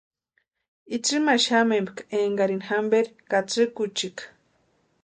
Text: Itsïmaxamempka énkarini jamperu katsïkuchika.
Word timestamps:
Itsïmaxamempka 0.95 2.01
énkarini 2.21 2.65
jamperu 2.69 3.11
katsïkuchika. 3.29 4.23